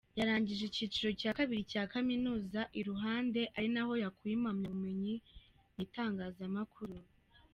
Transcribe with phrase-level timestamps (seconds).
[0.19, 5.15] Yarangije icyiciro cya kabiri cya Kaminuza i Ruhande, ari naho yakuye impamyabumenyi
[5.73, 6.95] mu itangazamakuru.